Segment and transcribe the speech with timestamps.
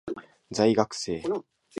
[0.49, 0.87] 在学
[1.21, 1.45] 生